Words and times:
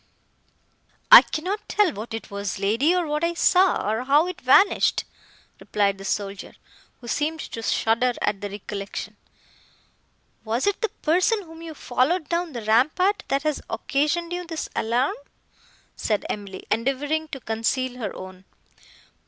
"I 1.11 1.21
cannot 1.21 1.69
tell 1.69 1.93
what 1.93 2.15
it 2.15 2.31
was, 2.31 2.57
lady, 2.57 2.95
or 2.95 3.05
what 3.05 3.23
I 3.23 3.35
saw, 3.35 3.87
or 3.87 4.05
how 4.05 4.25
it 4.25 4.41
vanished," 4.41 5.03
replied 5.59 5.99
the 5.99 6.05
soldier, 6.05 6.55
who 7.01 7.07
seemed 7.07 7.39
to 7.41 7.61
shudder 7.61 8.13
at 8.19 8.41
the 8.41 8.49
recollection. 8.49 9.15
"Was 10.43 10.65
it 10.65 10.81
the 10.81 10.89
person, 10.89 11.43
whom 11.43 11.61
you 11.61 11.75
followed 11.75 12.27
down 12.29 12.53
the 12.53 12.63
rampart, 12.63 13.21
that 13.27 13.43
has 13.43 13.61
occasioned 13.69 14.33
you 14.33 14.43
this 14.43 14.67
alarm?" 14.75 15.13
said 15.95 16.25
Emily, 16.27 16.65
endeavouring 16.71 17.27
to 17.27 17.39
conceal 17.39 17.99
her 17.99 18.15
own. 18.15 18.45